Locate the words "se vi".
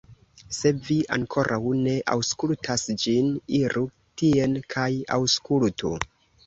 0.59-0.95